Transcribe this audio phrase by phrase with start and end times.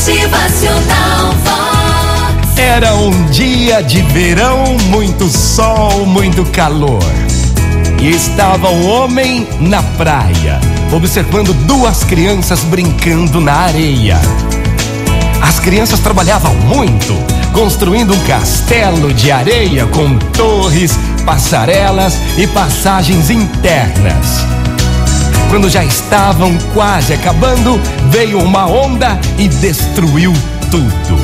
[0.00, 2.56] Motivacional Vox.
[2.56, 7.04] Era um dia de verão, muito sol, muito calor.
[8.00, 10.58] E estava um homem na praia,
[10.90, 14.18] observando duas crianças brincando na areia.
[15.42, 17.14] As crianças trabalhavam muito,
[17.52, 24.59] construindo um castelo de areia com torres, passarelas e passagens internas.
[25.50, 30.32] Quando já estavam quase acabando, veio uma onda e destruiu
[30.70, 31.20] tudo,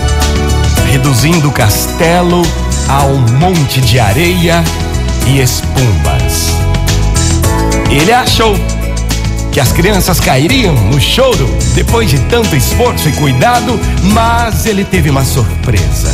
[0.90, 2.42] reduzindo o castelo
[2.88, 4.64] a um monte de areia
[5.28, 6.56] e espumas.
[7.88, 8.56] Ele achou
[9.52, 13.78] que as crianças cairiam no choro depois de tanto esforço e cuidado,
[14.12, 16.12] mas ele teve uma surpresa.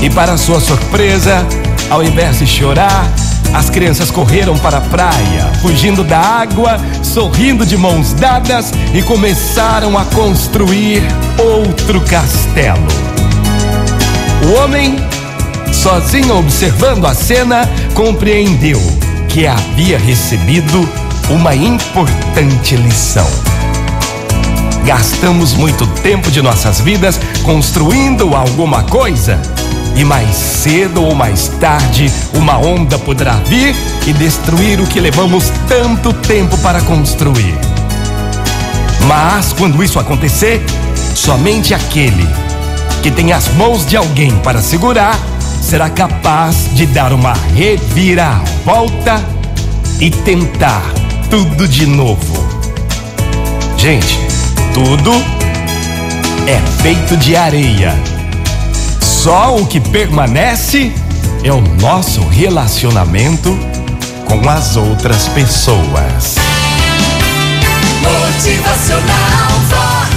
[0.00, 1.44] E para sua surpresa,
[1.90, 3.04] ao invés de chorar,
[3.54, 9.96] as crianças correram para a praia, fugindo da água, sorrindo de mãos dadas e começaram
[9.96, 11.02] a construir
[11.38, 12.84] outro castelo.
[14.44, 14.96] O homem,
[15.72, 18.80] sozinho observando a cena, compreendeu
[19.28, 20.88] que havia recebido
[21.30, 23.26] uma importante lição.
[24.84, 29.40] Gastamos muito tempo de nossas vidas construindo alguma coisa
[29.96, 33.74] e mais cedo ou mais tarde uma onda poderá vir
[34.06, 37.54] e destruir o que levamos tanto tempo para construir.
[39.06, 40.62] Mas quando isso acontecer,
[41.14, 42.26] somente aquele
[43.02, 45.18] que tem as mãos de alguém para segurar
[45.60, 49.22] será capaz de dar uma reviravolta
[50.00, 50.82] e tentar
[51.30, 52.46] tudo de novo.
[53.76, 54.18] Gente,
[54.72, 55.10] tudo
[56.46, 58.13] é feito de areia.
[59.24, 60.92] Só o que permanece
[61.42, 63.58] é o nosso relacionamento
[64.26, 66.36] com as outras pessoas.
[68.02, 70.14] Motivacional Vox.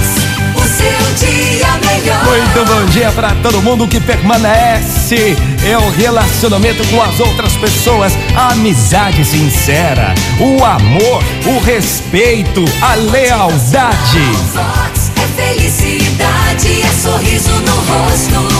[0.54, 2.22] O seu dia melhor.
[2.22, 5.34] Muito bom dia para todo mundo que permanece.
[5.66, 12.94] É o relacionamento com as outras pessoas, a amizade sincera, o amor, o respeito, a
[12.94, 14.20] lealdade.
[14.52, 18.57] Vox é felicidade, é sorriso no rosto,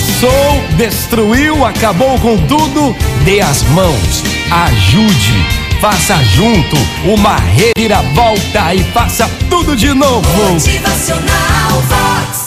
[0.00, 2.96] passou, destruiu, acabou com tudo.
[3.24, 5.46] Dê as mãos, ajude,
[5.80, 10.52] faça junto uma reviravolta e faça tudo de novo.
[10.52, 12.40] Motivacional Vox.